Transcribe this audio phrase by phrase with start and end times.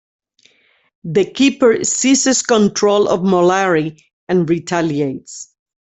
[1.03, 5.53] The Keeper seizes control of Mollari and retaliates.